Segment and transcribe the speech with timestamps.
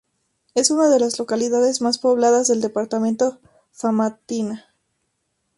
[0.55, 3.39] Es una de las localidades más pobladas del departamento
[3.71, 4.65] Famatina.